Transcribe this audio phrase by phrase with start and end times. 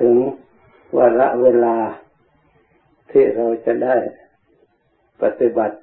[0.00, 0.16] ถึง
[0.96, 1.76] วาระเวลา
[3.10, 3.96] ที่เราจะได้
[5.22, 5.78] ปฏิบัติ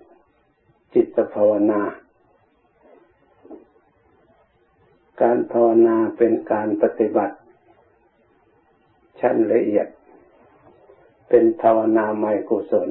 [0.93, 1.81] จิตภาวนา
[5.21, 7.35] การภาวนาเป็นการปฏิบัติ
[9.19, 9.87] ชั้นละเอียด
[11.29, 12.89] เป็นภาวนาใหม่กุศล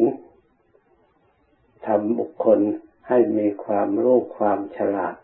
[1.87, 2.59] ทำบุคคล
[3.09, 5.15] ให้มีความรู้ความฉลาด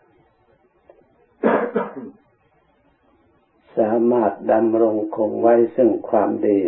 [3.77, 6.59] สามารถดำรงคงไว้ซึ่งความดี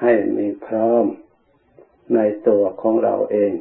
[0.00, 1.04] ให้มีพร้อม
[2.14, 3.52] ในตัวของเราเอง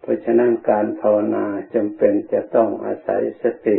[0.00, 3.78] เพราะฉะนั้นการภาวนาจำเป็นจะต้องอาศัยสติ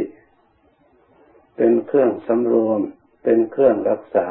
[1.56, 2.80] เป็นเครื่องสำรวม
[3.24, 4.30] เป็นเครื่องรักษา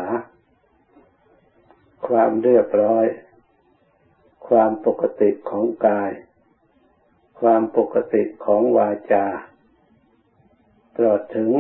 [2.09, 3.07] ความเรียบร้อย
[4.49, 6.11] ความปกติของกาย
[7.41, 9.27] ความปกติของวาจา
[10.95, 11.51] ตลอดถึง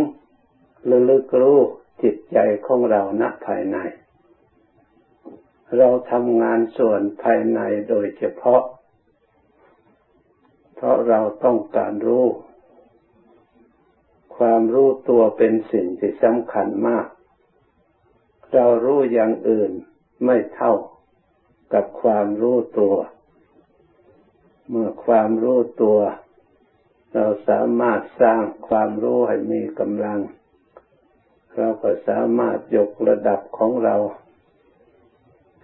[0.90, 1.60] ระลึกรู้
[2.02, 3.77] จิตใจของเราณภายใน
[5.78, 8.62] เราทำงานส่วนภายในโดยเฉพาะ
[10.74, 12.27] เพราะเราต้องการรู้
[14.36, 17.06] ความรู้ตัวเป็นสิ่งที่สำคัญมาก
[18.52, 19.72] เรารู้อย่างอื่น
[20.24, 20.74] ไม่เท่า
[21.72, 22.94] กับความรู้ตัว
[24.68, 25.98] เมื่อความรู้ตัว
[27.12, 30.20] เราสามารถสร้างความรู้ให้มีกำลัง
[31.56, 33.96] เราก็สามารถยกระดับของเรา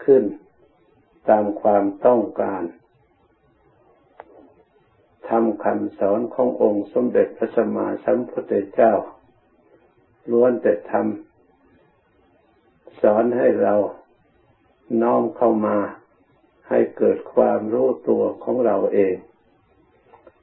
[0.04, 0.22] ขึ้น
[1.28, 2.62] ตามความต้องการ
[5.28, 8.92] ทำคำสอนขององค์สมเด็จพระสัมมาสัมพุทธเจ้า
[10.30, 13.74] ล้วนแต่ทำสอนให้เรา
[15.02, 15.76] น้อมเข้ามา
[16.68, 19.14] ให้เกิดความรู้ตัวของเราเอง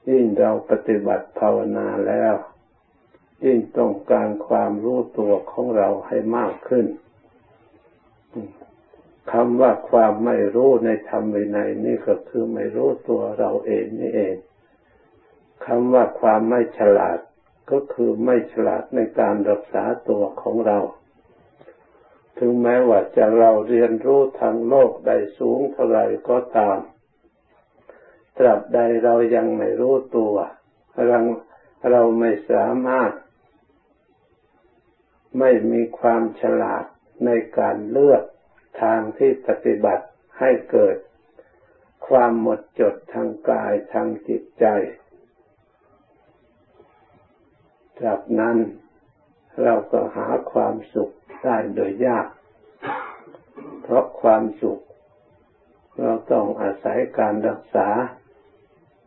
[0.09, 2.36] ยิ่งเราปฏิบัติภาวนาแล้ว
[3.45, 6.86] ยิ่งต้องการความรู้ตัวของเราให้มากขึ้น
[9.32, 14.36] คำว่าความไม่รู้ในธรรมวินัยนี่ก็คือไม่รู้ตัวเราเองนี่เอง
[15.66, 17.20] คำว่าความไม่ฉลาด
[17.72, 20.80] ก็คือไม่ฉลาดในการรักษาตัวของเรา
[22.39, 26.80] ถึงแม้ว่าจะเราเรียนรู้ทางโลกใดสูงเท่าไรก็ตาม
[28.38, 30.36] ตราบใดเรายังไม่รู้ตัว
[31.08, 31.20] เรา
[31.92, 33.11] เราไม่สามารถ
[35.38, 36.86] ไม่มีความฉลาด
[37.26, 38.23] ในการเลือก
[38.82, 40.06] ทางที่ปฏิบัติ
[40.40, 40.98] ให้เกิด
[42.08, 44.66] ความหมดจดทางกายทางจิตใจ
[48.04, 48.58] จากนั้น
[49.64, 51.14] เราก็หาความสุข
[51.44, 52.28] ได้โดยยาก
[53.82, 54.80] เพราะความสุข
[56.00, 57.89] เราต้องอาศัยการรักษา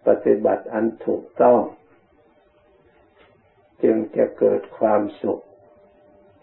[0.06, 1.60] ปฏิบัติอันถูกต้อง
[3.82, 5.42] จึงจะเกิดความสุข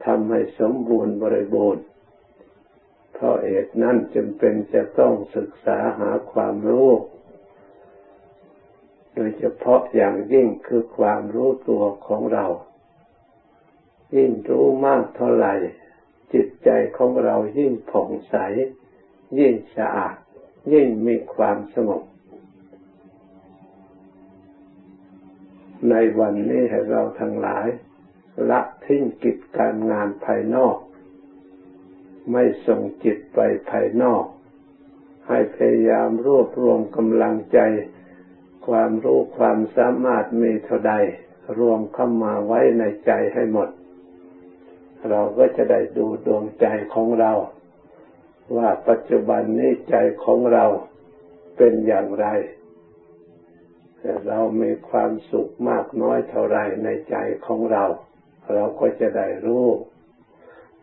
[0.05, 1.83] ทำให้สมบูรณ์บริบูรณ์
[3.21, 6.89] พราะเหตุนั้นจำเป็นจะต้องศึกษาหาความรู้
[9.15, 12.45] โดยเฉพาะอย่างยิ่งคือความรู้ตัวของเรา
[14.15, 15.53] ยิ่งรู้มากเท่าไหร่
[16.33, 18.35] จิตใจของเรายิ่งผ่องใส
[19.39, 20.15] ยิ่งสะอาด
[20.73, 22.03] ยิ่งมีความสงบ
[25.89, 27.67] ในวันนี้ให้เราทั้งหลาย
[28.49, 30.77] ละทิ้งกิจการงานภายนอก
[32.31, 33.39] ไม่ส่งจิตไป
[33.71, 34.25] ภายนอก
[35.27, 37.59] ให้พยายามรวบรวมกำลังใจ
[38.67, 40.93] ความรู้ความสามารถมีเท่าใด
[41.59, 43.69] รวมเข้ามาไว้ในใจให้หมด
[45.09, 47.31] เราก็จะได้ดูดวงใจของเรา
[48.57, 50.65] ว่าปัจจุบันนี้ใจของเรา
[51.57, 52.27] เป็นอย่างไร
[54.27, 57.85] เรามีความสุขมากน้อยเท่าไรในใจของเรา
[58.53, 59.67] เราก็จะได้รู้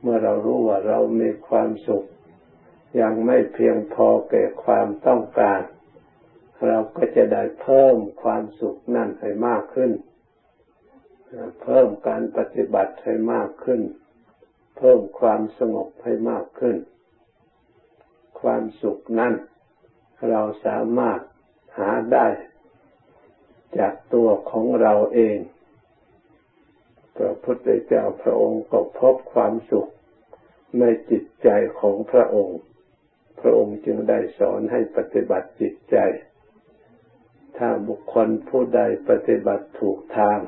[0.00, 2.04] เมื่อเรารู้ว่าเรามีความสุข
[3.00, 5.60] ยังไม่เพียงพอแก่ความต้องการ
[6.66, 9.92] เราก็จะได้เพิ่มความสุขนั่นให้มากขึ้น
[11.62, 13.80] เพิ่มการปฏิบัติให้มากขึ้น
[14.78, 16.76] เพิ่มความสงบให้มากขึ้น
[18.40, 19.34] ความสุขนั้น
[20.30, 21.20] เราสามารถ
[21.78, 22.26] หาได้
[23.78, 25.36] จากตัวของเราเอง
[27.16, 29.90] พระพุทธเจ้าพระองค์ก็พบความสุข
[30.78, 31.48] ในจิตใจ
[31.80, 32.60] ของพระองค์
[33.40, 35.96] พระองค์จึงได้สอนให้ปฏิบัติจิตใจ
[37.58, 38.80] ถ้าบุคคลผู้ใด
[39.10, 40.38] ปฏิบัติถูกทาง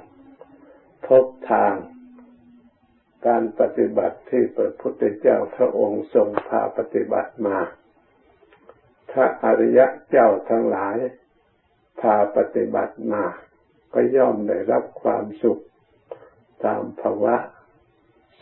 [1.06, 1.74] พบทาง
[3.26, 7.58] การปฏิบัติที่พระพุทธเจ้าพระองค์ทรงพาปฏิบัติมา
[9.10, 10.96] พระอริยะเจ้าทั้งหลาย
[12.00, 13.24] พาปฏิบัติมา
[13.92, 15.62] ก็ย่อมได้รับความสุข
[16.64, 17.36] ตามภาวะ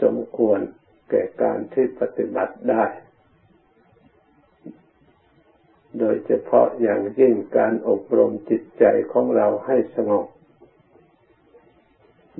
[0.02, 0.60] สมควร
[1.10, 2.84] แก่การที่ปฏิบัติได้
[5.98, 10.26] โดยเฉพาะอย่างยิ่งการอบรมจิตใจของเราให้สงบ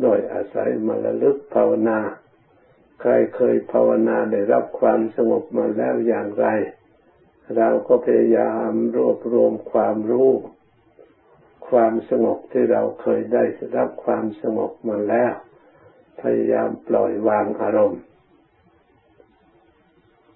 [0.03, 1.99] โดยอาศัยมรลึกภาวนา
[3.01, 6.47] ใครเคยภาวนาได้รับความสงบมาแล้วอย่างไร
[7.57, 10.31] เราก็พยายามรวบรวมความรู้
[11.69, 13.45] ความสงบที่เราเคยได้
[13.77, 15.33] รับความสงบมาแล้ว
[16.21, 18.03] พยายามปล่อยวางอารมณ์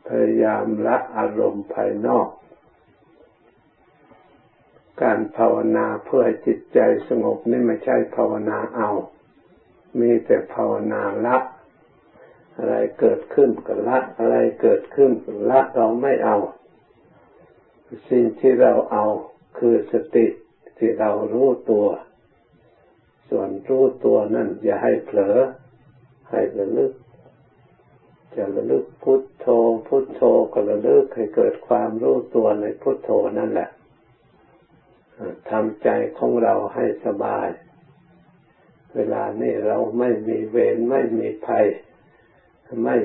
[0.08, 2.28] พยายามละอารมณ์ภายนอก
[5.02, 6.78] การภาวนาเพื่อให้จิตใจ
[7.08, 8.90] สงบนี่ไม่ใช่ภาวนาเอา
[10.00, 11.36] มีแต่ภาวนาละ
[12.56, 15.10] อะไรเกิดขึ้นก็ละ อะไรเกิดขึ้น
[15.50, 16.36] ละเราไม่เอา
[18.08, 19.04] สิ่งที่เราเอา
[19.58, 20.26] คือสติ
[20.78, 21.86] ที่เรารู้ตัว
[23.28, 25.36] ส่วนรู้ตัวนั่นอย่าให้เผลอ
[26.30, 26.92] ให้ระลึก
[28.34, 29.46] จะระลึกพุทโธ
[29.88, 30.22] พุทโธ
[30.52, 33.70] ก็ระลึกให้เกิดความรู้ตัวในพุทโธนั่นแหละ
[35.50, 35.88] ทำใจ
[36.18, 37.48] ของเราให้สบาย
[38.94, 41.66] เวลานี้เราไม่มีเวรไม่มีภัย
[42.84, 42.96] ไม่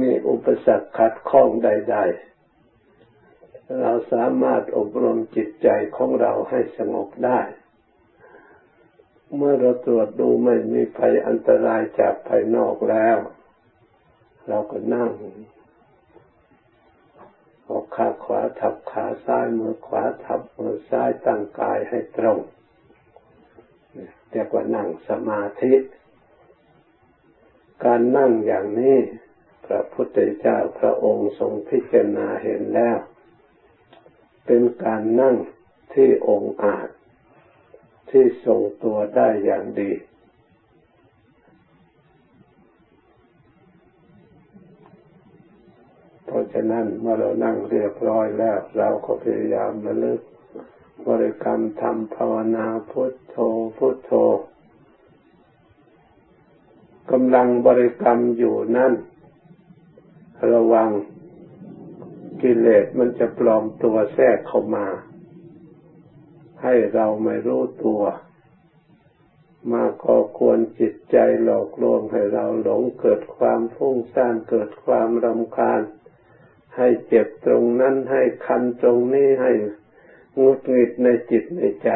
[0.00, 1.96] มีอุปสรรคขัดข้องใด
[2.68, 7.40] ๆ เราสามารถอบรมจิตใจของเราให้สงบได้
[9.36, 13.16] เมื่อเราตรวจดูไม่มีภัยอันตรายจากภายนอกแล้ว
[14.48, 15.10] เราก็นั่ง
[17.68, 22.38] ออกขาขวาทับขาซ้ายมือขวาทับมือซ้ายตั้งกายให้ตรง
[24.30, 25.74] เรียกว่านั่งสมาธิ
[27.84, 28.98] การนั่งอย่างนี้
[29.66, 32.98] พระพุทธเจ้าพระองค์ทรงพิจารณาเห็นแล้ว
[34.46, 35.36] เป็นการนั่ง
[35.94, 36.88] ที่องค์อาจ
[38.10, 39.92] ที่ทรงตัวได้อย่างดี
[46.24, 50.20] เพราะฉะนั้นเมื่อเรานั่งเรียบร้อยแล้ว เราก็พยายามระลึก
[51.08, 53.36] บริกรรมทำภาวนาพุทโธ
[53.76, 54.12] พุทโธ
[57.10, 58.92] กำลังบริกรรมอยู่นั่น
[60.52, 60.90] ระวัง
[62.42, 64.86] กิเลสมันจะปลอมตัวแทรกเข้ามา
[66.62, 68.02] ให้เราไม่รู้ตัว
[69.72, 75.80] มาก่อกวนจิตใจหลอกลวงให้เราหลงเกิดความฟุ้งซ่านเกิดความรำคาญ
[76.76, 79.52] ให้เจ็บตรงนั้นให้คันตรงนี้ให้
[80.40, 81.90] งุดหงิดในจิตในใจ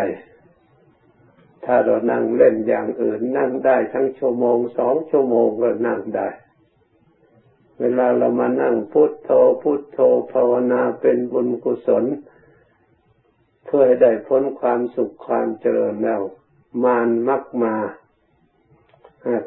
[1.65, 6.29] ถ้าเรานั่งเล่นอย่างอื่นนั่งได้ทั้งชั่วโมงสองชั่วโมงก็นั่งได้
[7.81, 9.31] เวลาเรามานั่งพุทโธ
[9.63, 9.99] พุทโธ
[10.33, 12.05] ภาวนาเป็นบุญกุศล
[13.77, 16.23] พื่อให้ได้พ้นความสุขความเจริญแล้ว
[16.85, 17.75] มานมักมา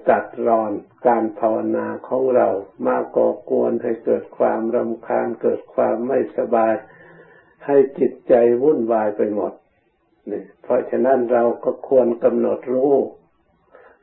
[0.10, 0.72] ตัดรอน
[1.08, 2.48] การภาวนาของเรา
[2.88, 6.74] มาก่อกวนให้เกิดความรำคาญเกิดความไม่สบาย
[7.66, 8.34] ให้จิตใจ
[8.64, 9.54] วุ่นวายไปหมด
[10.32, 12.94] นี่เพราะฉะนั้นเราก็ควรกำหนดรู้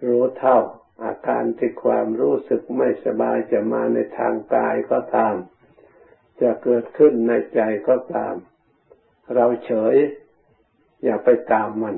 [0.07, 0.59] รู้เท่า
[1.05, 5.35] อาการที่ความรู้สึกไม่สบายจะมาในทางกายก็ตาม
[6.41, 7.61] จะเกิดขึ้นในใจ
[7.91, 8.37] ก็ตาม
[9.35, 9.97] เราเฉย
[11.05, 11.97] อย่าไปตามมัน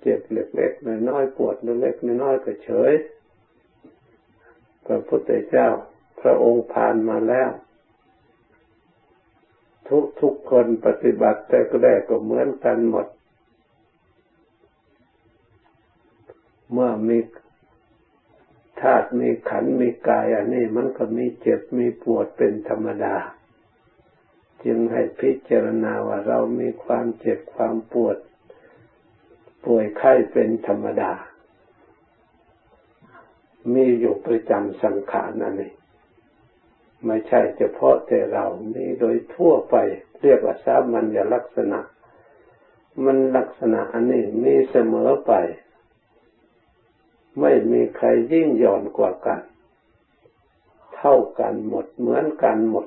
[0.00, 2.92] เจ็บเล็กๆน้อยๆปวดเล็กๆน้อยๆก็เฉย
[4.86, 5.68] พระพุทธเจ้า
[6.20, 7.50] พระองค์ผ่านมาแล้ว
[9.88, 13.06] ทุกทุกคนปฏิบัติแต่ก็ได้ก็เหมือนกันหมด
[16.72, 17.18] เมื่อมี
[18.80, 23.16] ธาตุมีขันมีกายอันนี้มันก็มีเจ็บมีปวดเป็นธรรมดา
[24.64, 28.16] จึงให้พิจารณาว่าเรามีความเจ็บความปวด
[29.64, 31.12] ป่วยไข้เป็นธรรมดา
[33.74, 35.74] มีอยู่ประจำสังขารนั่นเอง
[37.06, 39.76] ไม่ใช่เฉพาะแต่เรามีโดยทั่วไป
[40.22, 41.80] เรียกว่าสามัญลักษณะ
[43.04, 45.32] มันลักษณะอันนี้มีเสมอไป
[47.40, 49.40] ไม่มีใครยิ่งหย่อนกว่ากัน
[50.96, 52.86] เท่ากันหมดเหมือนกันหมด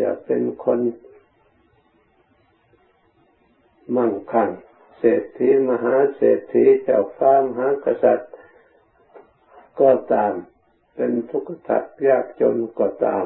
[0.00, 0.80] จะเป็นคน
[3.96, 4.50] มั่งคั่ง
[4.98, 8.32] เศรษฐีมหาเศรษฐีเจ้าฟ้ามหากษัตริย์
[9.80, 10.32] ก็ตาม
[10.94, 13.24] เป็นทุกข์ทักยากจนก็ตาม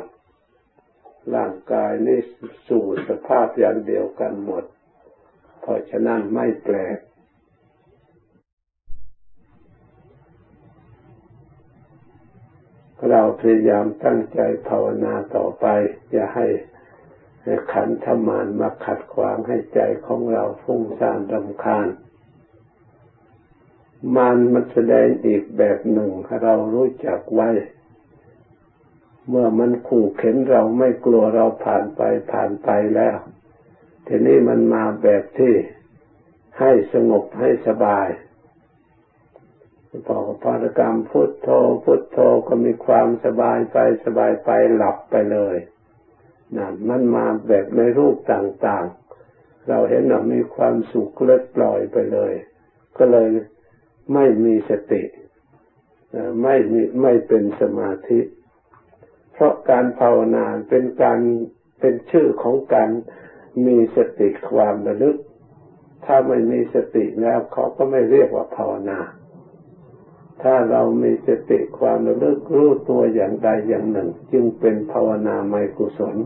[1.34, 2.18] ร่างกายนี่
[2.68, 4.64] สู่สภาพอย่างเดียวกันหมด
[5.60, 6.98] เพราะฉะนั้นไม่แปลก
[13.14, 15.66] เราพยายามตั้งใจภาวนาต่อไป
[16.12, 16.46] อย่าให้
[17.72, 21.88] ขันธมานมาขัดขวางให้ใจของเราฟุ้งซ่านรำคาญ
[24.16, 26.10] มันมันแสดงอีกแบบหนึ่ง
[26.42, 27.50] เรารู้จักไว้
[29.28, 32.02] เมื่อมันขู่เข็นเราไม่กลัวเราผ่านไป
[32.32, 33.16] ผ่านไปแล้ว
[34.06, 35.54] ทีนี้มันมาแบบที่
[36.60, 38.08] ให้สงบให้สบาย
[40.06, 41.48] พอพารกรรมพุทโธ
[41.84, 45.56] พุทโธก็มีความสบายไปสบายไปหลับไปเลย
[46.56, 52.32] นะมันมาแบบในรูปต่างๆ เราเห็นว่ามีความสุขเลิศปล่อยไปเลย
[52.98, 53.28] ก็เลย
[54.14, 55.02] ไม่มีสติ
[56.42, 58.20] ไม่มีไม่เป็นสมาธิ
[59.32, 61.20] เพราะการภาวนาเป็นการ
[61.80, 62.90] เป็นชื่อของการ
[63.66, 65.16] มีสติความระลึก
[66.04, 68.98] ถ้าไม่มีสติแล้วเขาก็ไม่เรียกว่าภาวนา
[70.44, 76.16] ถ้าเรามีสติความระลึกรู้ตัวอย่างใดอย่างหนึ่ง จึงเป็นภาวนาไม่กุศล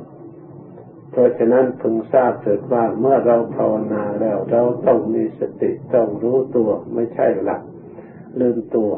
[1.10, 7.62] เพราะฉะนั้นพึงทราบเถิดว่าเมื่อเราภาวนาแล้วเราต้องมีสติต้องรู้ตัวไม่ใช่หลับ
[8.40, 8.92] ลืมตัว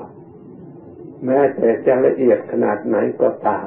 [1.24, 3.66] แม้แต่จะละเอียดขนาดไหนก็ตาม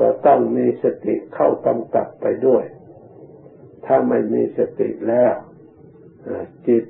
[0.00, 2.64] ก็ต้องมีสติเข้ากำกับไปด้วย
[3.86, 5.34] ถ้าไม่มีสติแล้ว
[6.66, 6.84] จิต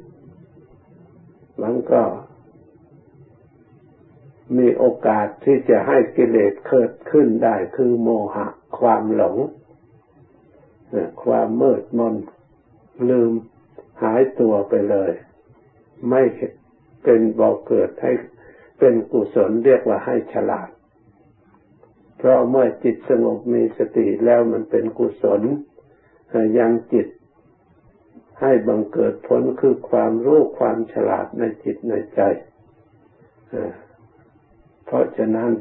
[1.62, 2.02] มันก็
[4.58, 8.46] มีโอกาสที่จะให้กิเลสเกิดขึ้นได้คือโมหะ
[8.78, 9.36] ความหลง
[11.24, 12.14] ความมืดมน
[13.10, 13.32] ลืม
[14.02, 15.12] หายตัวไปเลย
[16.10, 16.22] ไม่
[17.04, 18.12] เป็นบ่อเกิดให้
[18.78, 20.70] เป็นกุศลเรียกว่าให้ฉลาด
[22.18, 25.42] เพราะเมื่อจิตสงบมีสติแล้วมันเป็นกุศล
[26.58, 27.06] ยังจิต
[28.40, 32.20] ให้บังเกิดผลคือความรู้ความฉลาดในจิตในใจ
[34.92, 35.52] เพราะฉะนั้น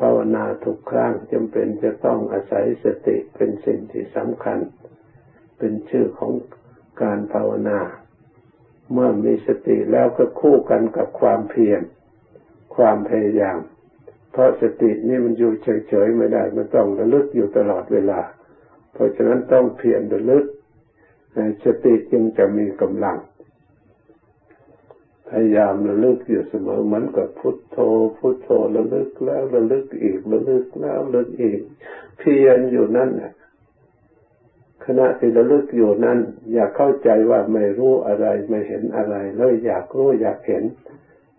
[0.00, 4.58] ภาวนาทุกครั้งจำเป็นจะต้องอาศัยสติเป็นสิ่งที่สำคัญ
[5.58, 6.32] เป็นชื่อของ
[7.02, 7.80] การภาวนา
[8.92, 11.82] เมื่อมีสติแล้วก็คู่กันกับความเพียร
[12.76, 13.58] ความพยายาม
[14.32, 18.20] เพราะสตินี่มันอยู่เฉยๆไม่ได้มันต้องระลึกอยู่ตลอดเวลา
[18.92, 20.44] เพราะฉะนั้นต้องเพียรระลึก
[21.64, 23.16] สติจึงจะมีกำลัง
[25.32, 27.78] พยายามระลึกอยู่เสมอเหมือนกับพุทโธ
[28.18, 31.60] พุทโธระลึกแล้วระลึกอีกระลึกแล้วระลึกอีก
[32.18, 33.10] เพียรอยู่นั่น
[34.84, 36.18] ขณะที่ระลึกอยู่นั้น
[36.52, 40.64] อย่าเข้าใจว่าไม่รู้อะไรไม่เห็นอะไร แล้วอยากรู้อยากเห็น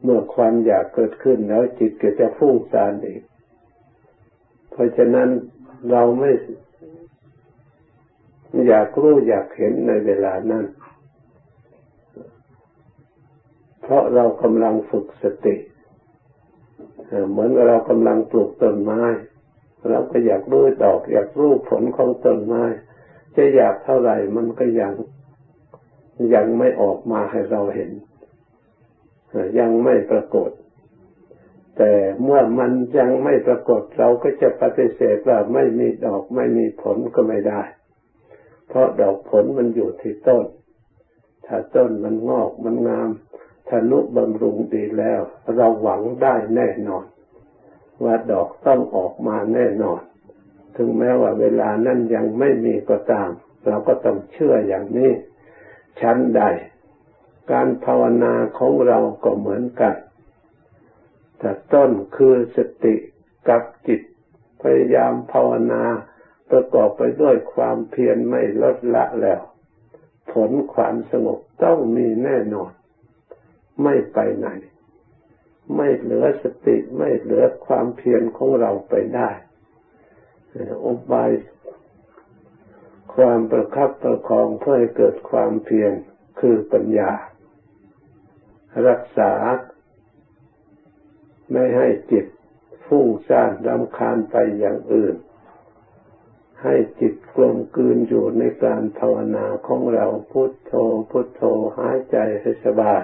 [0.04, 3.22] เมื่อความอยากเกิดขึ้นแล้วจิตก็จะฟุ้งซ่านอีก
[4.72, 5.30] เพราะฉะนั้น
[5.92, 6.32] เราไม่
[8.70, 10.66] อยากรู้อยากเห็นในเวลานั้น
[13.84, 15.56] เพราะเรากำลังฝึกสติ
[17.30, 19.04] เหมือนเรากำลังปลูกต้นไม้
[19.90, 22.64] เราก็อยากรู้ดอก อยากรู้ผลของต้นไม้
[23.36, 24.94] จะอยากเท่าไหร่มันก็ยัง
[26.34, 27.92] ยังไม่ออกมาให้เราเห็น
[29.60, 30.50] ยังไม่ปรากฏ
[31.78, 31.92] แต่
[32.24, 37.62] เมื่อมันยังไม่ปรากฏเราก็จะปฏิเสธว่าไม่มีดอกไม่มีผลก็ไม่ได้
[38.68, 40.46] เพราะดอกผลมันอยู่ที่ต้น
[41.46, 43.10] ถ้าต้นมันงอกมันงาม
[43.70, 45.22] ทะนุบำรุงดีแล้ว
[45.56, 47.06] เราหวังได้แน่นอน
[48.04, 50.02] ว่าดอกต้องออกมาแน่นอน
[50.76, 53.30] ถึงแม้ว่าเวลานั้นยังไม่มีก็ตาม
[53.66, 55.12] เราก็ต้องเชื่ออย่างนี้
[56.00, 56.42] ชั้นใด
[57.52, 59.96] การภาวนาของเราก็เหมือนกัน
[61.40, 62.96] แต่ต้นคือสติ
[63.50, 64.02] กับจิต
[64.62, 65.84] พยายามภาวนา
[66.52, 69.42] ประกอบไปด้วยความเพียรไม่ลดละแล้ว
[70.34, 72.72] ผลความสงบต้องมีแน่นอน
[73.82, 74.48] ไม่ไปไหน
[75.76, 79.30] ไม่เหลือสติไม่เหลือความเพียรของเราไปได้
[80.86, 81.32] อุบาย
[83.16, 85.92] ความประคับประคองเพื่อให้เกิดความเพียร
[86.40, 87.12] คือปัญญา
[88.88, 89.34] รักษา
[91.52, 92.26] ไม่ให้จิต
[92.86, 95.16] ฟุ้งซ่านรำคาญไปอย่างอื่น
[96.64, 100.74] ให้จิตกลมกลืนอยู่ในการภาวนาของเราพุทโธ
[101.12, 101.42] พุทโธ
[101.78, 103.04] หายใจให้สบาย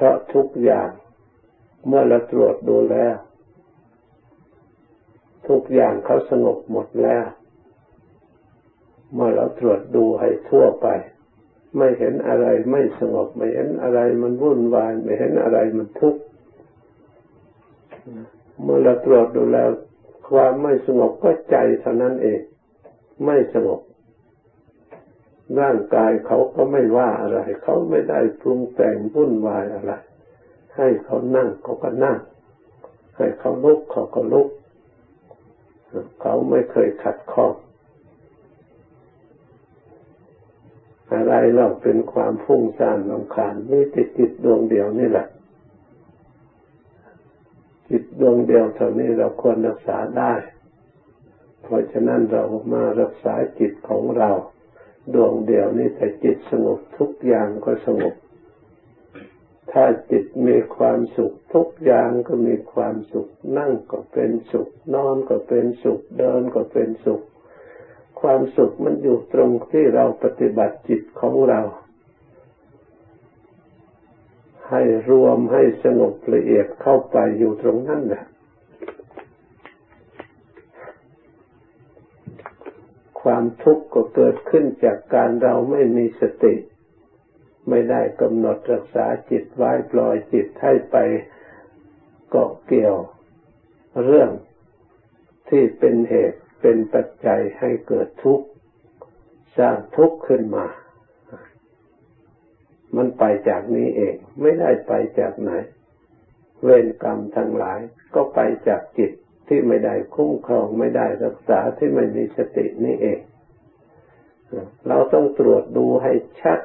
[0.00, 0.90] เพราะทุกอย่าง
[1.86, 3.14] เมื่อเราตรวจดูแล้ว
[5.48, 7.24] ทุกอย่างเขาสงบหมดแล้ว
[9.14, 10.86] เมื่อเราตรวจดูให้ทั่วไป
[11.76, 16.22] ไม่เห็นอะไรไม่สงบ ไม่เห็นอะไรมันวุ่นวาย ไม่เห็นอะไรมันทุกข์
[18.62, 19.70] เมื่อเราตรวจดูแล้ว
[20.28, 22.40] ความไม่สงบก็ใจเท่านั้นเอง
[23.26, 23.80] ไม่สงบ
[25.58, 29.92] ร่างกายเขาก็ไม่ว่าอะไร เขาไม่ได้ปรุงแต่งวุ่นวายอะไร
[30.76, 32.18] ให้เขานั่งเขาก็นั่ง
[33.16, 34.48] ให้เขาลุกเขาก็ลุก
[36.20, 37.52] เขาไม่เคยขัดข้อง
[41.12, 45.26] อะไรเราเป็นความฟุ้งซ่านลำคาญมีติดจิตดวงเดียวนี่แหละ
[47.88, 50.32] จิตดวงเดียวเท่านี้เราควรรักษาได้
[51.62, 52.42] เพราะฉะนั้นเรา
[52.72, 54.30] มารักษาจิตของเรา
[55.14, 58.14] ดวงเดียวนี่แต่จิตสงบทุกอย่างก็สงบ
[59.72, 63.28] ถ้าจิตมีความสุขทุกอย่างก็มีความสุข
[63.58, 67.22] นั่งก็เป็นสุข นอนก็เป็นสุข เดินก็เป็นสุข
[68.20, 71.60] ความสุขมันอยู่ตรงที่เราปฏิบัติจิตของเรา
[74.70, 78.24] ให้รวมให้สงบละเอียดเข้าไปอยู่ตรงนั้นแหละ
[83.22, 86.54] ความทุกข์ก็เกิดขึ้นจากการเราไม่มีสติ
[87.68, 90.96] ไม่ได้กำหนดรักษาจิตไว้ปล่อยจิตให้ไป
[92.30, 92.96] เกาะเกี่ยว
[94.04, 94.30] เรื่อง
[95.48, 98.46] ที่เป็นเหตุเป็นปัจจัยให้เกิดทุกข์
[99.58, 100.66] สร้างทุกข์ขึ้นมา
[102.96, 105.50] มันไปจากนี้เอง ไม่ได้ไปจากไหน
[106.64, 107.80] เวรกรรมทั้งหลาย
[108.14, 109.12] ก็ไปจากจิต
[109.52, 113.20] ที่ไม่ได้คุ้มครองไม่ได้รักษาที่ไม่มีสตินี่เอง
[114.88, 116.60] เราต้องตรวจดูให้ชัด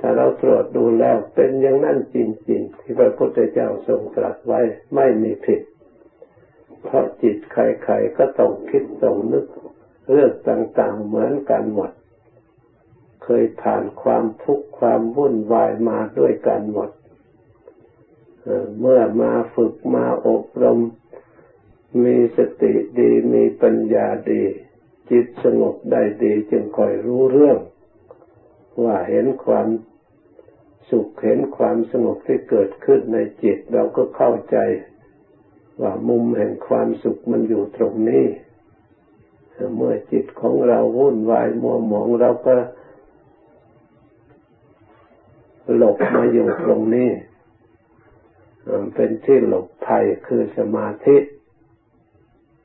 [0.00, 2.16] ถ้าเราตรวจดูแล้วเป็นอย่างนั้นจ
[2.50, 4.60] ริง ๆ ที่พระพุทธเจ้าทรงตรัสไว้
[4.94, 5.60] ไม่มีผิด
[6.84, 9.46] เพราะจิตใครๆก็ต้องคิดต้องนึก
[10.10, 11.90] เรื่องต่างๆเหมือนกันหมด
[13.24, 16.90] เคยผ่านความทุกข์ความวุ่นวายมาด้วยกันหมด
[18.80, 20.78] เมื่อมาฝึกมาอบรม
[22.04, 24.42] มีสติดีมีปัญญาดี
[25.10, 27.58] จิตสงบได้ดีจึงค่อยรู้เรื่อง
[28.84, 29.68] ว่าเห็นความ
[30.90, 34.56] สุขเห็นความสงบที่เกิดขึ้นในจิตเราก็เข้าใจ
[35.82, 38.26] ว่ามุมแห่งความสุขมันอยู่ตรงนี้
[39.76, 42.56] เมื่อจิตของเราวุ่นวายมัวหมองเราก็
[45.76, 47.10] หลบมาอยู่ตรงนี้
[48.94, 51.16] เป็นที่หลบภัยคือสมาธิ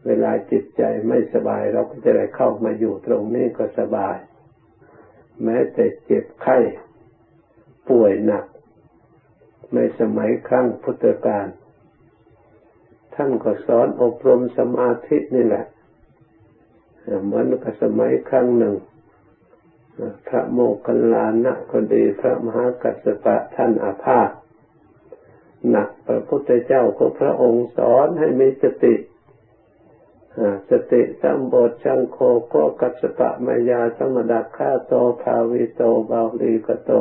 [0.06, 4.18] เวลาจิตใจไม่สบายเราก็จะได้เข้ามาอยู่ตรงนี้ก็สบาย
[5.44, 6.58] แม้แต่เจ็บไข้
[7.90, 8.46] ป่วยหนัก
[9.76, 11.48] ในสมัยครั้งพุทธกาล
[13.16, 15.66] ท่านก็สอนอบรมสมาธินี่แหละ
[17.26, 18.76] เหมือนกับสมัยครั้งหนึ่ง
[20.28, 24.30] พระโมคคัลลานะคนดีพระมหากัสสปะท่านอาพาธ
[25.70, 28.96] หนักพระพุทธเจ้าก็พระองค์สอนให้มีสติ
[30.70, 32.18] สติสัมบทชังโค
[32.48, 34.94] โกกัสปะมายาสมดักขาโต
[35.24, 36.92] ภาวิโตบาลีกโต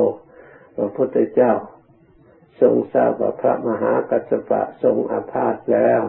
[0.77, 1.53] พระพุทธเจ้า
[2.61, 6.03] ทรงทราบว่าพระมหากัสปะทรงอาพาธแล้ว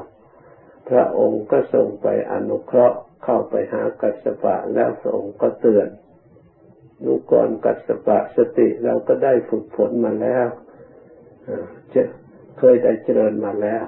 [0.90, 5.88] พระองค์ก็ทรงไปอนุเคราะห์เข้าไปหากัสปะแล้วพระองค์ก็เตือน
[7.04, 10.48] ดูก่อนกัสสปะสติเราก็ได้ฝึกฝนมาแล้ว
[11.94, 12.02] จะ
[12.58, 13.86] เคยได้เจริญมาแล้ว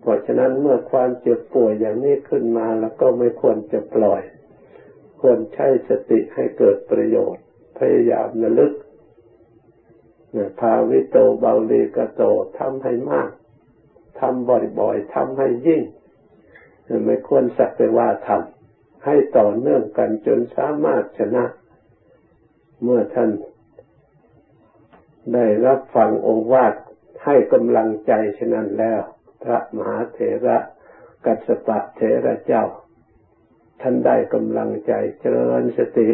[0.00, 4.22] เพราะฉะนั้นเมื่อความเจ็บป่วยอย่างนี้ขึ้นมาแล้วก็ไม่ควรจะปล่อย
[5.20, 7.44] ควรใช้สติให้เกิดประโยชน์
[7.78, 8.72] พยายามระลึก
[10.60, 12.22] ภาวิโตเบาลีกโต
[12.58, 13.30] ทำให้มาก
[14.20, 14.48] ทำ
[14.80, 15.82] บ่อยๆทำให้ยิ่ง
[17.04, 21.44] ไม่ควรสักแต่ว่าทำให้ต่อเนื่องกันจนสามารถชนะ
[22.82, 23.30] เมื่อท่าน
[25.34, 26.74] ได้รับฟังโอวาท
[27.24, 29.00] ให้กำลังใจฉะนั้นแล้ว
[29.42, 30.58] พระมหาเถระ
[31.24, 32.64] กัสปะเถระเจ้า
[33.80, 36.08] ท่านได้กำลังใจเจริญสติ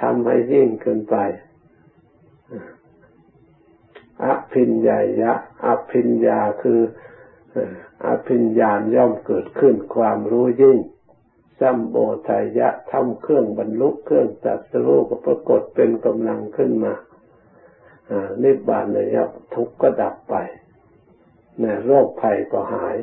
[0.00, 1.16] ทำให้ยิ่งขึ้นไป
[4.24, 5.32] อภิญญายะ
[5.66, 6.80] อภิญญาคือ
[8.06, 10.78] อภิญญาย่อมเกิดขึ้นความรู้ยิ่ง
[11.60, 11.96] สัมโบ
[12.28, 16.92] ทายะทำเครื่องบรรลุเครื่องตัดสู้ก็ปรากฏเป็นกำลังขึ้นมา
[18.42, 20.34] นิบานเลยะทุกข์ก็ดับไป
[21.62, 22.96] นโรคภัยก็หาย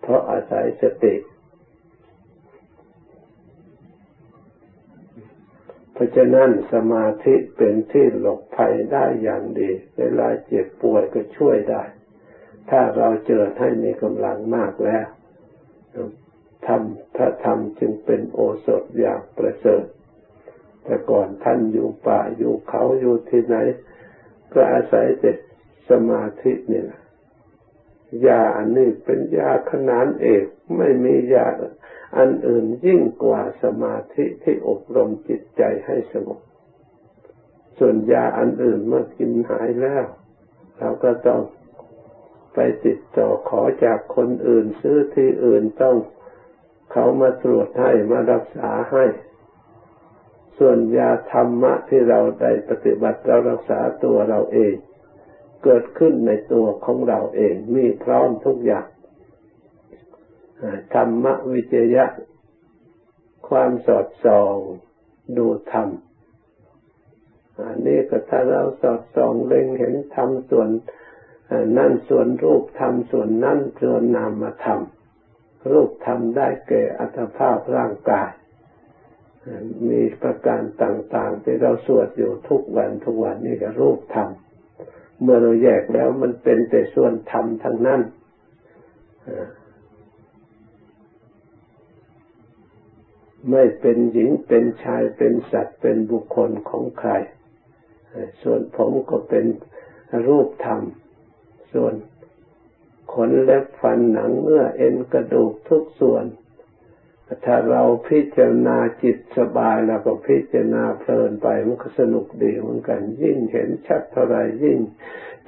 [0.00, 1.14] เพราะอาศัยสติ
[5.92, 11.82] เพราะฉะนั้นสมาธิเป็นที่หลบภัยได้อย่างดี เวลาเจ็บป่วยก็ช่วยได้
[12.70, 15.06] ถ้าเราเจอให้มีกำลังมากแล้ว
[16.66, 19.84] ทำพระธรรมจึงเป็นโอสถอย่างประเสริฐ
[20.88, 23.56] แต่ก่อนท่านอยู่ป่าอยู่เขาอยู่ที่ไหน
[24.52, 25.32] ก็อาศัยแต่
[25.90, 27.00] สมาธินี่แหละ
[28.26, 30.44] ยาอันนี้เป็นยาขนานเอก
[30.76, 31.46] ไม่มียา
[32.18, 36.40] อันอื่นยิ่งกว่าสมาธิที่อบรมจิตใจให้สงบ
[37.78, 40.04] ส่วนยาอันอื่นเมื่อกินหายแล้ว
[40.78, 41.40] เราก็ต้อง
[42.54, 45.96] ไปติดต่อขอจากคนอื่น ซื้อที่อื่นต้อง
[46.92, 49.04] เขามาตรวจให้มารักษาให้
[50.58, 54.74] ส่วนยาธรรมะที่เราได้ปฏิบัติเรารักษาตัวเราเอง
[55.64, 58.86] เกิดขึ้นในตัวของเราเอง มีพร้อมทุกอย่าง
[60.94, 62.04] ธรรมะวิจยะ
[63.48, 64.56] ความสอดส่อง
[65.36, 65.88] ดูธรรม
[67.66, 70.70] อันนี้ก็ถ้าเราสอดส่องเล็งเห็นธรรมส่วน
[71.76, 74.80] นั่นส่วนรูปธรรมส่วนนั่นส่วนนามธรรม
[75.70, 78.30] รูปธรรมได้แก่อัตภาพร่างกาย
[79.90, 84.28] มีประการต่างๆ ที่เราสวดอยู่ทุกวันทุกวันนี่ก็รูปธรรม
[85.22, 88.00] เมื่อเราแยกแล้วมันเป็นแต่ส่วนธรรมทั้งนั้น
[93.50, 97.10] ไม่เป็นหญิงเป็นชายเป็นสัตว์เป็นบุคคลของใคร
[98.42, 99.44] ส่วนผมก็เป็น
[100.28, 100.82] รูปธรรม
[101.72, 101.94] ส่วน
[103.14, 106.24] ขนเล็บฟันหนังเนื้อเอ็นกระดูกทุกส่วน
[107.44, 114.78] ถ้าเราพิจารณาจิตสบายแล้วก็พิจารณาเพลินไปมันก็สนุกดีเหมือนกัน ยิ่งเห็นชัดเท่าไรยิ่ง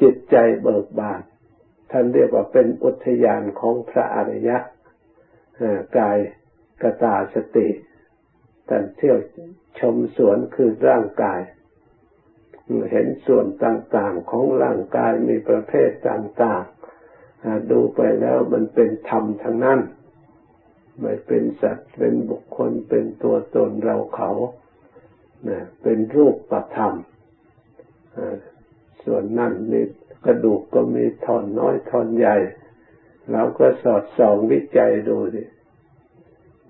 [0.03, 1.21] จิตใจเบิกบาน
[1.91, 4.59] ท่านเรียกว่าเป็นอุทยานของพระอริยะ
[5.99, 6.19] กาย
[6.83, 7.69] กตาสติ
[8.69, 9.19] ท่านเที่ยว
[9.81, 11.41] ชมสวนคือร่างกาย
[12.91, 19.81] เห็นส่วนต่างๆของร่างกายมีประเภทต่างๆดูไปแล้วมันเป็นธรรมทั้งนั้น
[21.01, 24.31] ไม่เป็นสัตว์เป็นบุคคลเป็นตัวตนเราเขา
[25.83, 26.95] เป็นรูปประธรรม
[29.05, 29.81] ส่วนนั่นมี
[30.25, 32.37] กระดูกก็มีท่อนน้อยท่อนใหญ่
[33.33, 35.45] เราก็สอดส่องวิจัยดูดิ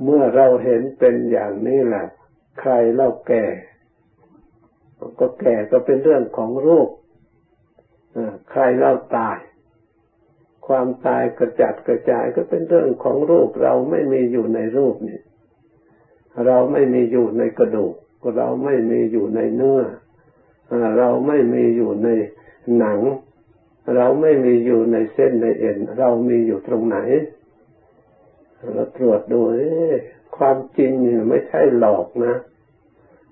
[0.04, 2.06] เมื่อเราเห็นเป็นอย่างนี้แหละ
[2.60, 3.44] ใครเล่าแก่
[5.20, 6.88] ก็แก่ก็เป็นเรื่องของรูป
[8.50, 9.38] ใครเล่าตาย
[10.72, 15.20] ความตายกระจัดกระจายก็เป็นเรื่องของรูปเราไม่มีอยู่ในรูปนี่
[16.46, 17.94] เราไม่มีอยู่ในกระดูก
[18.36, 19.82] เราไม่มีอยู่ในเนื้อ
[20.98, 22.08] เราไม่มีอยู่ใน
[22.78, 23.00] หนัง
[23.96, 26.98] เราไม่มีอยู่ในเส้นในเอ็น เรามีอยู่ตรงไหน
[28.72, 29.40] เราตรวจดู
[30.36, 32.34] ความจริงนี่ไม่ใช่หลอกนะ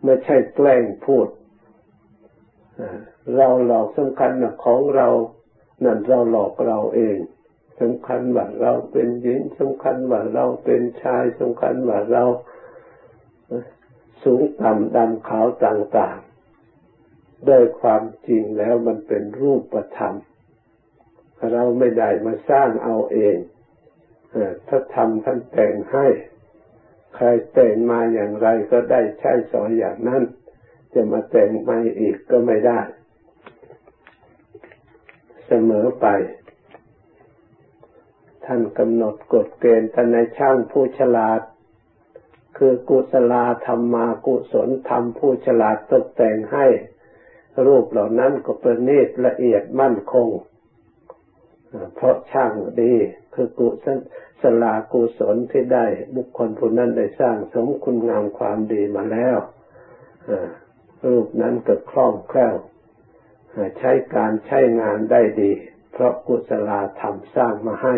[0.05, 1.27] ไม่ใช่แกล้งพูด
[3.37, 5.09] เราหลอกสำคัญนะของเรา
[5.85, 7.19] นั่นเราหลอกเราเอง
[7.81, 12.25] สำคัญว่าเราเป็นหญิงสำคัญว่าเราเป็นชายสำคัญว่าเรา
[14.25, 20.15] สูงต่ำดำขาวต่างๆโดยความจริงแล้วมันเป็นรูปธรรม
[21.53, 23.37] เราไม่ได้มาสร้างเอาเอง
[24.69, 26.07] ถ้าทำท่านแต่งให้
[27.17, 30.23] ใครแต่งมาอย่างไรก็ได้ใช้สอนอย่างนั้น
[30.93, 32.81] จะมาแต่งใหม่อีกก็ไม่ได้
[35.49, 36.07] เสมอไป
[38.45, 41.41] ท่านกำหนดกฎเกณฑ์ท่านในช่างผู้ฉลาด
[42.59, 43.35] คือกุศล
[43.67, 46.67] ธรรมากุศลธรรมผู้ฉลาดตกแต่งให้
[47.67, 50.29] รูปเหล่านั้นก็ประณีตละเอียดมั่นคง
[51.95, 52.95] เพราะช่างดี
[53.35, 53.99] คือกุศล
[54.43, 55.85] สลากุศลที่ได้
[56.17, 59.39] บุคคลผู้นั้นได้สร้างสมคุณงามความดีมาแล้ว
[61.07, 62.55] รูปนั้นก็คล่องแคล่ว
[63.79, 65.53] ใช้การใช้งานได้ดี
[65.93, 67.97] เพราะกุศลธรรมสร้างมาให้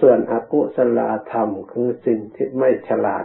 [0.00, 1.00] ส่วนอกุศล
[1.32, 3.24] ธรรมคือสิ่งที่ไม่ฉลาด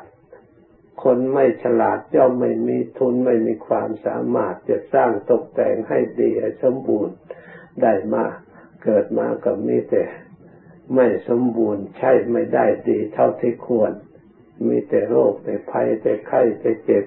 [1.04, 7.16] คนไม่ฉลาดย่อมไม่มีทุนไม่มีความสามารถจะสร้างตกแต่งให้ดีให้สมบูรณ์
[7.82, 8.26] ได้มา
[8.84, 10.04] เกิดมากับมีแต่
[10.96, 13.92] ไม่สมบูรณ์ใช่ไม่ได้ดีเท่าที่ควร
[14.68, 17.06] มีแต่โรคแต่ภัยแต่ไข้แต่เจ็บ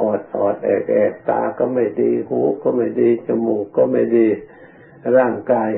[0.00, 4.28] ออดออดแอกแอกตาก็ไม่ดีหูก็ไม่ดี จมูกก็ไม่ดี
[5.16, 5.70] ร่างกาย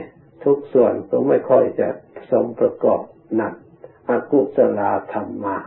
[0.44, 1.88] ทุกส่วนก็ไม่ค่อยจะ
[2.30, 3.02] สมประกอบ
[3.36, 3.54] หนัก
[4.10, 5.58] อกุศลาธรรมมา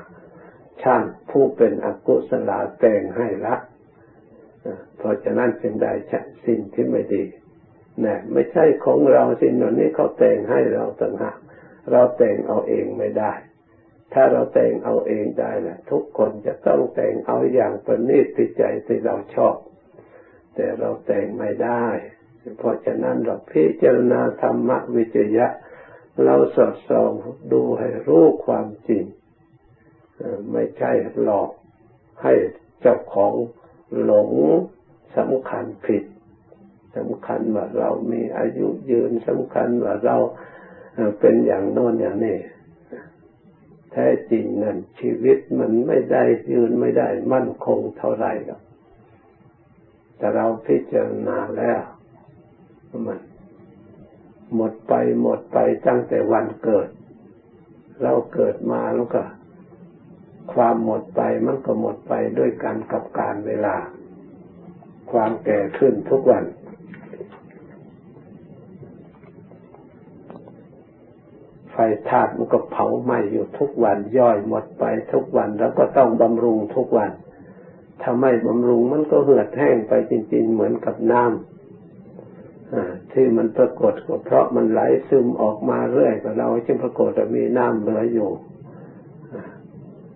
[0.81, 3.55] ช่างผู้เป็นอกุศลาแต่งให้ละ
[4.97, 5.91] เพราะฉะนั้นจึงได้
[6.45, 7.23] สิ่งที่ไม่ดี
[8.05, 11.37] นะไม่ใช่ของเราสิ่งเหล่านี้เขาแต่งให้เราต่างหาก
[11.91, 13.33] เราแต่งเอาเองไม่ได้
[14.13, 19.55] ถ้าเราแต่งเอาเองได้แหละทุกคนจะต้องแต่งเอาอย่างประณีตที่ใจที่เราชอบ
[20.55, 21.85] แต่เราแต่งไม่ได้
[22.57, 25.47] เพราะฉะนั้นเราพิจารณาธรรมวิจยะ
[26.25, 27.11] เราสอดส่อง
[27.51, 29.03] ดูให้รู้ความจริง
[30.51, 30.91] ไม่ใช่
[31.23, 31.49] หลอก
[32.23, 32.33] ให้
[32.81, 33.33] เจ้าของ
[34.03, 34.31] หลง
[35.17, 36.03] สำคัญผิด
[36.97, 40.17] สำคัญว่าเรามีอายุยืนสำคัญว่าเรา
[41.19, 42.37] เป็นอย่างโน้นอย่างนี้
[43.91, 48.61] แท้จริงนั่นชีวิตมันไม่ได้ยืนไม่ได้มั่นคงเท่าไหร่หรอก
[50.17, 51.81] แต่เราพิจารณาแล้ว
[53.07, 53.19] มัน
[54.55, 56.89] หมดไปหมดไปตั้งแต่วันเกิด
[58.03, 59.23] เราเกิดมาแล้วก็
[60.53, 63.75] ความหมดไปมันก็หมดไปด้วยกันกับการเวลา
[65.11, 66.45] ความแก่ขึ้นทุกวัน
[71.70, 71.70] ไฟ
[72.09, 77.11] ธาตุมันก็เผาไหม้อยู่ทุกวันย่อยหมดไปทุกวันแล้วก็ต้องบำรุงทุกวัน
[78.01, 88.29] ถ้าไม่บำรุงมันก็เหือดแห้งไปจริง ๆ เหมือนกับน้ำที่มันปรากฏก็เพราะมันไหลซึมออกมาเรื่อยกับเราจึงปรากฏว่ามีน้ำเหลืออยู่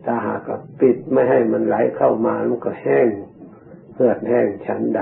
[0.06, 0.42] ถ้าหาก
[0.80, 3.08] ปิดไม่ให้มันไหลเข้ามามันก็แห้ง
[3.96, 5.02] เหือดแห้งชั้นใด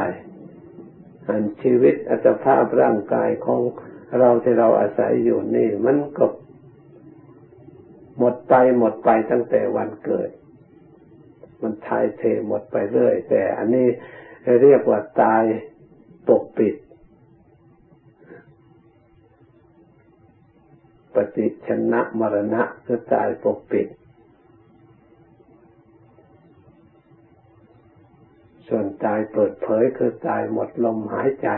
[1.28, 3.60] อันชีวิตอัตภาพร่างกายของ
[4.20, 6.26] เราที่เราอาศัยอยู่นี่ มันก็
[8.18, 10.30] หมดไปหมดไปตั้งแต่วันเกิด
[11.62, 13.88] มันทายเทหมดไปเรื่อย แต่อันนี้
[14.62, 15.44] เรียกว่าตาย
[16.28, 16.76] ปกปิด
[21.16, 23.88] ปฏิชนะมรณะคือตายปกปิด
[28.68, 31.50] ส่วนตายเปิดเผยคือตายหมดลมหายใจ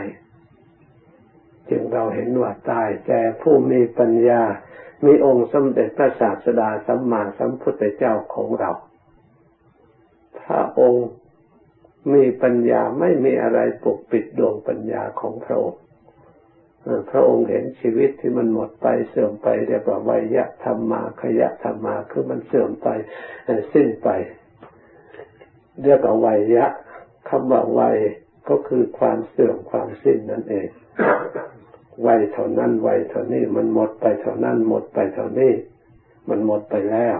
[1.68, 4.42] จึงเราเห็นว่าตายแต่ผู้มีปัญญา
[5.04, 8.70] มีองค์สมเด็จพระศาสดาสัมมาสัมพุทธเจ้าของเรา
[10.42, 11.06] พระองค์
[12.12, 15.80] มีปัญญาไม่มีอะไรปกปิดดวงปัญญาของพระองค์
[17.10, 22.88] พระองค์เห็นชีวิตที่มันหมดไปเสื่อมไปเรียกว่าวัยะธรรมาขยะธรรมาคือมันเสื่อมไป
[23.72, 24.08] สิ้นไป
[25.82, 26.66] เรียกว่าวัยะ
[27.28, 27.98] คำว่าวัย
[28.48, 30.68] ก็คือความเสื่อมความสิ้นนั่นเอง
[32.06, 35.52] วัยเท่านั้นวัยเท่านี้ มันหมดไปเท่านั้นหมดไปเท่านี้
[36.28, 37.18] มันหมดไปแล้ว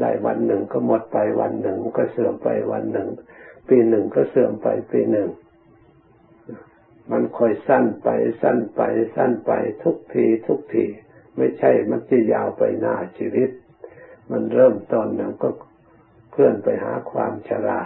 [0.00, 3.08] ได้วันหนึ่งก็หมดไปวันหนึ่งก็เสื่อมไปวันหนึ่ง
[3.68, 5.28] ปีหนึ่งก็เสื่อมไปปีหนึ่ง
[7.10, 8.08] มันค่อยสั้นไป
[8.42, 8.80] สั้นไป
[9.16, 10.84] สั้นไปทุกทีทุกที
[11.36, 13.50] ไม่ใช่มันจะยาวไปหน้าชีวิต
[14.30, 15.48] มันเริ่มต้นนั้นก็
[16.30, 17.80] เคลื่อนไปหาความชรา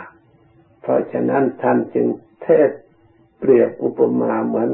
[0.83, 2.07] เพราะฉะนั้นท่านจึง
[2.43, 2.71] เทศ
[3.39, 4.71] เปรียบอุปมาเหมือน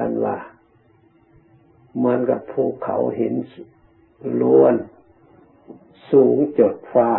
[0.00, 0.36] ท่านว่า
[1.96, 3.34] เหมือนกับภูเขาหิน
[4.40, 4.74] ล้วน
[6.10, 7.10] สูงจดฟ้า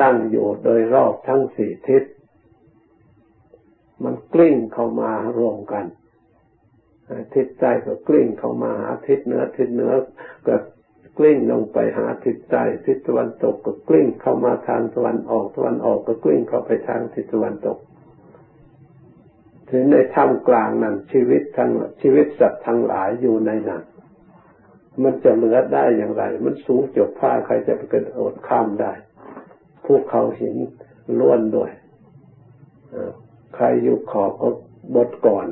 [0.00, 2.04] ตั้งอยู่โดยรอบทั้งสี่ทิศ
[4.04, 5.84] มันกลิ้งเข้ามารวมกัน
[7.34, 9.92] ทิศใต้ก็กลิ้งเข้ามาหาทิศเหนือทิศเหนือ
[10.46, 10.56] ก็
[11.18, 17.78] กลิ้งลงไปหาทิศใต้ทิศตะวันตกก็กลิ้งเข้ามาทางตะวันออกตะวันออกก็กลิ้งเข้าไปทางทิศตะวันตก
[19.70, 21.70] ถึงในท่ามกลางนั้นชีวิตทั้ง
[22.02, 23.82] ชีวิตสัตว์ทั้งหลายอยู่ในนั้น
[25.02, 28.92] มันจะเหลือได้อย่างไร มันสูงจบผ้าใครจะไปกระโดดข้ามได้
[29.86, 30.56] พวกเขาหิน
[31.18, 31.70] ล้วนด้วย
[33.54, 34.48] ใครอยู่ขอบก็
[34.94, 35.46] บดก่อน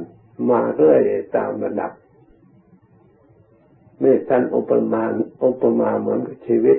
[0.51, 1.01] มาเรื่อย
[1.37, 1.93] ตามระดับ
[4.05, 5.03] นี่ท่านอุปมา
[5.45, 6.79] อุปมาเหมือนกับชีวิต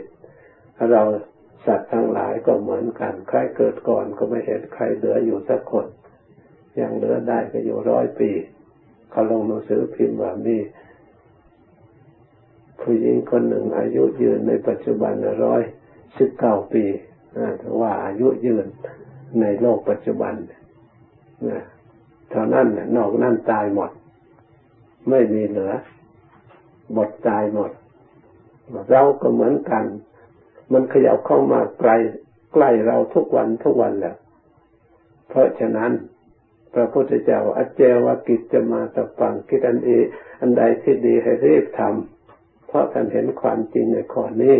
[0.91, 1.04] เรา
[1.65, 5.86] สัตว์ทั้งหลายก็เหมือนกัน ใครเกิดก่อนก็ไม่เห็นใครเหลืออยู่สักคน
[6.80, 8.30] ยังเหลือได้ก็อยู่ร้อยปี
[9.10, 10.58] เขาลงหนังสือพิมพ์ว่ามี
[12.82, 15.13] ผู้หญิงคนหนึ่งอายุยืนในปัจจุบัน
[15.46, 15.62] ร้อย
[16.18, 16.84] สิบเก้าปี
[17.38, 18.65] นะถือว่าอายุยืน
[19.42, 20.34] ในโลกปัจจุบัน
[21.48, 21.60] นะ
[22.30, 23.92] เท่านั้นนอกนั้นตายหมด
[25.10, 25.74] ไม่มีเหลือ
[26.94, 27.72] หมดตายหมด
[28.92, 29.84] เราก็เหมือนกัน
[30.72, 31.92] มันขยับเข้ามาไกล
[32.54, 34.15] ใกล้เราทุกวันทุกวันแหละ
[35.30, 35.92] เพราะฉะนั้น
[36.73, 39.89] พระพุทธเจ้าอเจวกิจจะมาตะปังคิดอันเอ
[40.41, 44.58] อันใดที่ดีให้รีบทำเพราะท่านเห็นความจริงในข้อนี้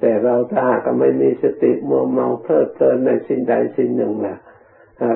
[0.00, 4.36] แต่เราถ้าหากไม่มีสติมัวเมาเพลิดเพลินในสิ่งใดสิ่งหนึ่งนะ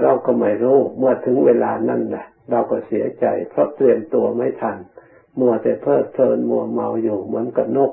[0.02, 4.78] เราก็ไม่รู้เมื่อถึงเวลานั้นแหละเราก็เสียใจ เพราะเตรียมตัวไม่ทัน
[5.40, 7.92] มัวแต่เพลิดเพลินมัวเมาอยู่เหมือนกับนก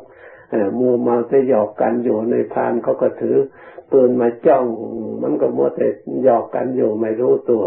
[0.79, 3.37] มัวเมาจะหยอกกันอยู่ในพานเขาก็ถือ
[3.91, 4.65] ปืนมาจ้อง
[5.21, 5.87] มันก็มัวแต่
[6.23, 7.63] หยอกกันอยู่ไม่รู้ตัว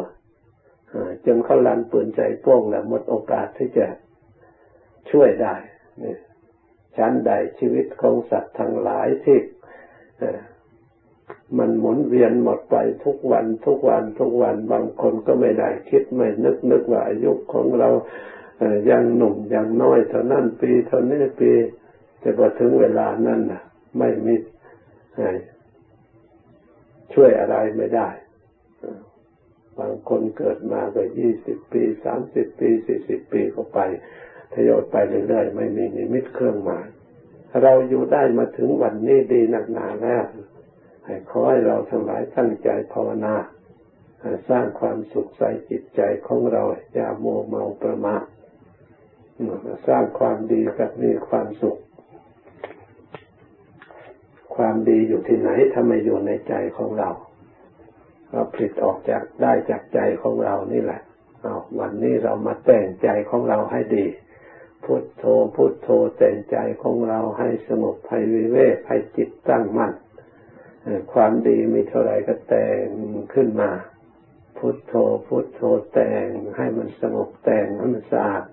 [1.24, 3.86] จนเขาลันปืนใจโป้งแล้วหมดโอกาสที่จะ
[5.10, 5.54] ช่วยได้
[6.02, 6.14] นี่
[6.96, 9.38] ชั้นใดชีวิตของสัตว์ทั้งหลายที่
[11.58, 17.88] มันหมุนเวียนหมดไปทุกวันทุกวันทุกวันบางคนก็ไม่ได้คิดไม่นึกนึกว่าอายุของเรา
[18.90, 21.50] ยังหนุ่มยังน้อยเท่านั้นปีเท่านี้ปี
[22.22, 23.62] จะพอถึงเวลานั้นนะ
[23.98, 24.34] ไม่มี
[27.14, 28.08] ช่วยอะไรไม่ได้
[29.78, 33.80] บางคนเกิดมาก็ยี่สิบปีสามสิบปีสี่สิบปีก็ไป
[34.52, 34.96] ทยอยไป
[35.28, 36.86] เรื่อยๆไม่มีนิมิตเครื่องหมาย
[37.62, 40.24] เราอยู่ได้มาถึงวันนี้ดีหนักหนาแล้ว
[41.04, 43.34] ให้ขอให้เราทั้งหลายตั้งใจภาวนา
[44.48, 46.62] สร้างความสุขใส่จิตใจของเรา
[46.94, 48.22] อย่าโมเมาประมาท
[49.88, 51.78] สร้างความดีกับมีความสุข
[54.54, 57.10] ความดีอยู่ที่ไหนถ้าไม่อยู่ในใจของเรา
[58.30, 61.00] เราผลิตออกจากได้จากใจของเรานี่แหละ
[61.42, 64.06] เอาวันนี้เรามาแต่งใจของเราให้ดี
[64.84, 65.24] พุทโธ
[65.56, 65.88] พุทโธ
[66.18, 69.92] แต่งใจของเราให้สงบให้วิเวกให้จิตตั้งมั่น
[71.12, 72.84] ความดีมีเท่าไรก็แต่ง
[73.34, 73.70] ขึ้นมา
[74.58, 74.94] พุทโธ
[75.26, 75.60] พุทโธ
[75.92, 78.44] แต่งให้มันสงบแต่งให้มันสะอาด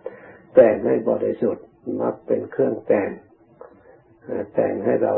[0.55, 1.65] แต่งให้บริสุทธิ์
[2.01, 3.09] มักเป็นเครื่องแต่ง
[4.53, 5.13] แต่งให้เรา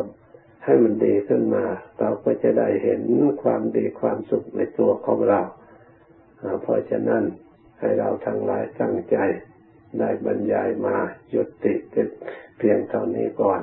[0.67, 1.65] ให้มันดีขึ้นมา
[1.99, 3.01] เราก็จะได้เห็น
[3.43, 5.41] ความดีความสุขในตัวของเรา
[6.61, 7.23] เพราะฉะนั้น
[7.79, 9.17] ให้เราทั้งหลายตั้งใจ
[9.99, 10.95] ได้บรรยายมา
[11.29, 11.73] หยุดติ
[12.57, 13.61] เพียงเท่านี้ก่อน